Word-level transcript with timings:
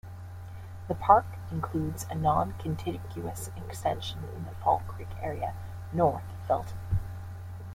The 0.87 0.95
park 0.95 1.27
includes 1.51 2.07
a 2.09 2.15
non-contiguous 2.15 3.51
extension 3.55 4.23
in 4.35 4.45
the 4.45 4.55
Fall 4.63 4.81
Creek 4.87 5.09
area 5.21 5.53
north 5.93 6.23
of 6.23 6.47
Felton. 6.47 6.79